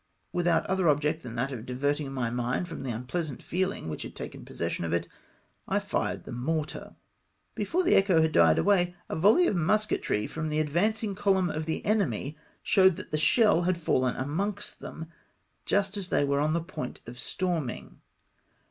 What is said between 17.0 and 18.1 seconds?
of storming.